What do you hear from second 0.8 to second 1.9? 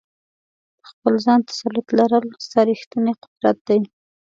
په خپل ځان تسلط